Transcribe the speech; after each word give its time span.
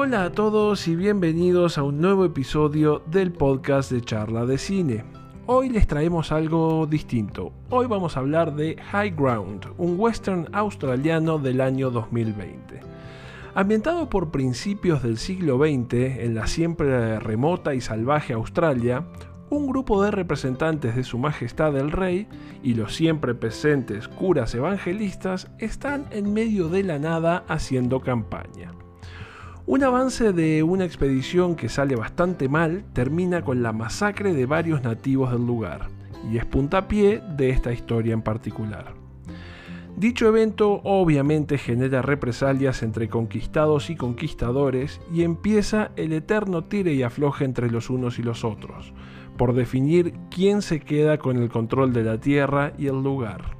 Hola 0.00 0.26
a 0.26 0.30
todos 0.30 0.86
y 0.86 0.94
bienvenidos 0.94 1.76
a 1.76 1.82
un 1.82 2.00
nuevo 2.00 2.24
episodio 2.24 3.02
del 3.06 3.32
podcast 3.32 3.90
de 3.90 4.00
charla 4.00 4.46
de 4.46 4.56
cine. 4.56 5.04
Hoy 5.46 5.70
les 5.70 5.88
traemos 5.88 6.30
algo 6.30 6.86
distinto. 6.86 7.52
Hoy 7.68 7.88
vamos 7.88 8.16
a 8.16 8.20
hablar 8.20 8.54
de 8.54 8.76
High 8.76 9.16
Ground, 9.16 9.66
un 9.76 9.98
western 9.98 10.46
australiano 10.52 11.40
del 11.40 11.60
año 11.60 11.90
2020. 11.90 12.78
Ambientado 13.56 14.08
por 14.08 14.30
principios 14.30 15.02
del 15.02 15.18
siglo 15.18 15.58
XX 15.58 15.94
en 15.94 16.36
la 16.36 16.46
siempre 16.46 17.18
remota 17.18 17.74
y 17.74 17.80
salvaje 17.80 18.34
Australia, 18.34 19.04
un 19.50 19.66
grupo 19.66 20.00
de 20.04 20.12
representantes 20.12 20.94
de 20.94 21.02
Su 21.02 21.18
Majestad 21.18 21.76
el 21.76 21.90
Rey 21.90 22.28
y 22.62 22.74
los 22.74 22.94
siempre 22.94 23.34
presentes 23.34 24.06
curas 24.06 24.54
evangelistas 24.54 25.50
están 25.58 26.06
en 26.12 26.32
medio 26.32 26.68
de 26.68 26.84
la 26.84 27.00
nada 27.00 27.44
haciendo 27.48 27.98
campaña. 28.00 28.70
Un 29.70 29.84
avance 29.84 30.32
de 30.32 30.62
una 30.62 30.86
expedición 30.86 31.54
que 31.54 31.68
sale 31.68 31.94
bastante 31.94 32.48
mal 32.48 32.86
termina 32.94 33.42
con 33.42 33.62
la 33.62 33.74
masacre 33.74 34.32
de 34.32 34.46
varios 34.46 34.82
nativos 34.82 35.30
del 35.30 35.46
lugar, 35.46 35.90
y 36.32 36.38
es 36.38 36.46
puntapié 36.46 37.20
de 37.36 37.50
esta 37.50 37.70
historia 37.70 38.14
en 38.14 38.22
particular. 38.22 38.94
Dicho 39.94 40.26
evento 40.26 40.80
obviamente 40.84 41.58
genera 41.58 42.00
represalias 42.00 42.82
entre 42.82 43.10
conquistados 43.10 43.90
y 43.90 43.96
conquistadores 43.96 45.02
y 45.12 45.22
empieza 45.22 45.90
el 45.96 46.14
eterno 46.14 46.64
tire 46.64 46.94
y 46.94 47.02
afloje 47.02 47.44
entre 47.44 47.70
los 47.70 47.90
unos 47.90 48.18
y 48.18 48.22
los 48.22 48.44
otros, 48.44 48.94
por 49.36 49.52
definir 49.52 50.14
quién 50.30 50.62
se 50.62 50.80
queda 50.80 51.18
con 51.18 51.36
el 51.36 51.50
control 51.50 51.92
de 51.92 52.04
la 52.04 52.18
tierra 52.18 52.72
y 52.78 52.86
el 52.86 53.02
lugar. 53.02 53.57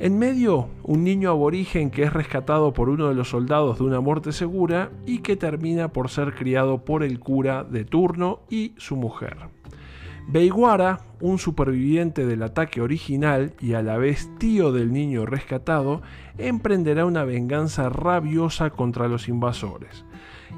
En 0.00 0.16
medio, 0.16 0.68
un 0.84 1.02
niño 1.02 1.28
aborigen 1.28 1.90
que 1.90 2.04
es 2.04 2.12
rescatado 2.12 2.72
por 2.72 2.88
uno 2.88 3.08
de 3.08 3.16
los 3.16 3.30
soldados 3.30 3.78
de 3.78 3.84
una 3.84 3.98
muerte 3.98 4.30
segura 4.30 4.92
y 5.06 5.18
que 5.18 5.34
termina 5.34 5.88
por 5.88 6.08
ser 6.08 6.36
criado 6.36 6.84
por 6.84 7.02
el 7.02 7.18
cura 7.18 7.64
de 7.64 7.84
turno 7.84 8.42
y 8.48 8.74
su 8.76 8.94
mujer. 8.94 9.36
Beiguara, 10.30 11.00
un 11.22 11.38
superviviente 11.38 12.26
del 12.26 12.42
ataque 12.42 12.82
original 12.82 13.54
y 13.60 13.72
a 13.72 13.82
la 13.82 13.96
vez 13.96 14.28
tío 14.36 14.72
del 14.72 14.92
niño 14.92 15.24
rescatado, 15.24 16.02
emprenderá 16.36 17.06
una 17.06 17.24
venganza 17.24 17.88
rabiosa 17.88 18.68
contra 18.68 19.08
los 19.08 19.26
invasores. 19.28 20.04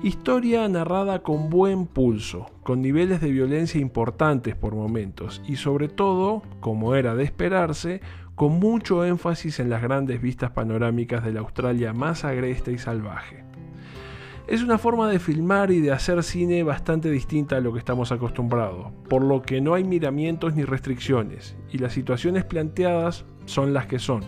Historia 0.03 0.69
narrada 0.69 1.23
con 1.23 1.51
buen 1.51 1.87
pulso, 1.87 2.51
con 2.65 2.83
niveles 2.83 3.21
de 3.21 3.31
violencia 3.31 3.81
importantes 3.81 4.57
por 4.57 4.75
momentos 4.75 5.41
y 5.47 5.55
sobre 5.55 5.87
todo, 5.87 6.43
como 6.59 6.97
era 6.97 7.15
de 7.15 7.23
esperarse, 7.23 8.01
con 8.34 8.59
mucho 8.59 9.05
énfasis 9.05 9.61
en 9.61 9.71
las 9.71 9.83
grandes 9.83 10.21
vistas 10.21 10.51
panorámicas 10.51 11.25
de 11.25 11.33
la 11.33 11.41
Australia 11.41 11.93
más 11.93 12.25
agreste 12.25 12.73
y 12.73 12.79
salvaje. 12.79 13.50
Es 14.51 14.65
una 14.65 14.79
forma 14.79 15.09
de 15.09 15.20
filmar 15.20 15.70
y 15.70 15.79
de 15.79 15.93
hacer 15.93 16.25
cine 16.25 16.65
bastante 16.65 17.09
distinta 17.09 17.56
a 17.56 17.61
lo 17.61 17.73
que 17.73 17.79
estamos 17.79 18.11
acostumbrados, 18.11 18.89
por 19.09 19.23
lo 19.23 19.43
que 19.43 19.61
no 19.61 19.75
hay 19.75 19.84
miramientos 19.84 20.56
ni 20.56 20.65
restricciones, 20.65 21.55
y 21.70 21.79
las 21.79 21.93
situaciones 21.93 22.45
planteadas 22.45 23.25
son 23.45 23.73
las 23.73 23.87
que 23.87 24.01
son, 24.01 24.25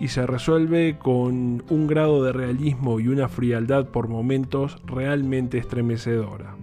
y 0.00 0.08
se 0.08 0.26
resuelve 0.26 0.96
con 0.98 1.62
un 1.68 1.86
grado 1.86 2.24
de 2.24 2.32
realismo 2.32 3.00
y 3.00 3.08
una 3.08 3.28
frialdad 3.28 3.88
por 3.88 4.08
momentos 4.08 4.78
realmente 4.86 5.58
estremecedora. 5.58 6.56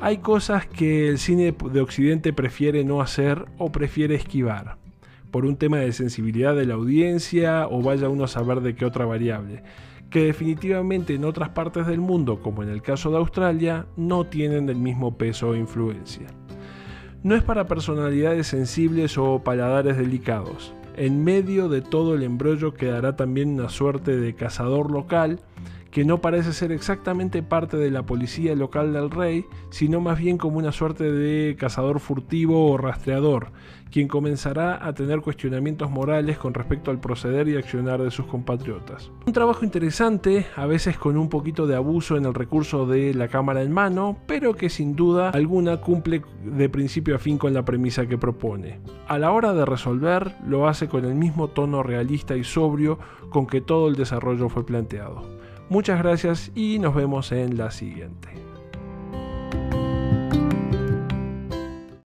Hay 0.00 0.16
cosas 0.16 0.66
que 0.66 1.10
el 1.10 1.18
cine 1.18 1.54
de 1.70 1.80
Occidente 1.82 2.32
prefiere 2.32 2.82
no 2.82 3.02
hacer 3.02 3.44
o 3.58 3.70
prefiere 3.70 4.14
esquivar 4.14 4.78
por 5.30 5.44
un 5.44 5.56
tema 5.56 5.78
de 5.78 5.92
sensibilidad 5.92 6.56
de 6.56 6.64
la 6.64 6.74
audiencia 6.74 7.66
o 7.68 7.82
vaya 7.82 8.08
uno 8.08 8.24
a 8.24 8.28
saber 8.28 8.62
de 8.62 8.74
qué 8.74 8.86
otra 8.86 9.04
variable, 9.04 9.62
que 10.12 10.26
definitivamente 10.26 11.14
en 11.14 11.24
otras 11.24 11.48
partes 11.48 11.86
del 11.86 12.00
mundo, 12.00 12.40
como 12.40 12.62
en 12.62 12.68
el 12.68 12.82
caso 12.82 13.10
de 13.10 13.16
Australia, 13.16 13.86
no 13.96 14.24
tienen 14.24 14.68
el 14.68 14.76
mismo 14.76 15.16
peso 15.16 15.48
o 15.48 15.56
influencia. 15.56 16.26
No 17.22 17.34
es 17.34 17.42
para 17.42 17.66
personalidades 17.66 18.46
sensibles 18.46 19.16
o 19.16 19.42
paladares 19.42 19.96
delicados. 19.96 20.74
En 20.96 21.24
medio 21.24 21.70
de 21.70 21.80
todo 21.80 22.14
el 22.14 22.22
embrollo 22.24 22.74
quedará 22.74 23.16
también 23.16 23.54
una 23.58 23.70
suerte 23.70 24.18
de 24.18 24.34
cazador 24.34 24.90
local 24.90 25.40
que 25.92 26.06
no 26.06 26.22
parece 26.22 26.54
ser 26.54 26.72
exactamente 26.72 27.42
parte 27.42 27.76
de 27.76 27.90
la 27.90 28.04
policía 28.04 28.56
local 28.56 28.94
del 28.94 29.10
rey, 29.10 29.44
sino 29.68 30.00
más 30.00 30.18
bien 30.18 30.38
como 30.38 30.56
una 30.56 30.72
suerte 30.72 31.12
de 31.12 31.54
cazador 31.56 32.00
furtivo 32.00 32.70
o 32.70 32.78
rastreador, 32.78 33.48
quien 33.90 34.08
comenzará 34.08 34.84
a 34.86 34.94
tener 34.94 35.20
cuestionamientos 35.20 35.90
morales 35.90 36.38
con 36.38 36.54
respecto 36.54 36.90
al 36.90 36.98
proceder 36.98 37.46
y 37.46 37.56
accionar 37.56 38.00
de 38.00 38.10
sus 38.10 38.24
compatriotas. 38.24 39.10
Un 39.26 39.34
trabajo 39.34 39.66
interesante, 39.66 40.46
a 40.56 40.64
veces 40.64 40.96
con 40.96 41.18
un 41.18 41.28
poquito 41.28 41.66
de 41.66 41.76
abuso 41.76 42.16
en 42.16 42.24
el 42.24 42.32
recurso 42.32 42.86
de 42.86 43.12
la 43.12 43.28
cámara 43.28 43.60
en 43.60 43.70
mano, 43.70 44.16
pero 44.26 44.54
que 44.54 44.70
sin 44.70 44.96
duda 44.96 45.28
alguna 45.28 45.76
cumple 45.82 46.22
de 46.42 46.70
principio 46.70 47.16
a 47.16 47.18
fin 47.18 47.36
con 47.36 47.52
la 47.52 47.66
premisa 47.66 48.06
que 48.06 48.16
propone. 48.16 48.80
A 49.08 49.18
la 49.18 49.30
hora 49.30 49.52
de 49.52 49.66
resolver, 49.66 50.36
lo 50.46 50.68
hace 50.68 50.88
con 50.88 51.04
el 51.04 51.14
mismo 51.14 51.48
tono 51.48 51.82
realista 51.82 52.34
y 52.34 52.44
sobrio 52.44 52.98
con 53.28 53.46
que 53.46 53.60
todo 53.60 53.88
el 53.88 53.94
desarrollo 53.96 54.48
fue 54.48 54.64
planteado. 54.64 55.41
Muchas 55.72 56.00
gracias 56.00 56.52
y 56.54 56.78
nos 56.78 56.94
vemos 56.94 57.32
en 57.32 57.56
la 57.56 57.70
siguiente. 57.70 58.28